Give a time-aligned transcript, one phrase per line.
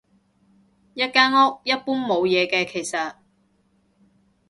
[0.95, 3.17] 一間屋，一般冇嘢嘅其實